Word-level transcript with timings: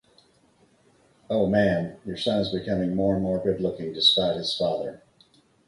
Oh 1.29 1.45
man, 1.45 1.97
your 2.07 2.17
son 2.17 2.39
is 2.39 2.51
becoming 2.51 2.95
more 2.95 3.13
and 3.13 3.23
more 3.23 3.37
good-looking 3.37 3.93
despite 3.93 4.35
his 4.37 4.57
father 4.57 5.03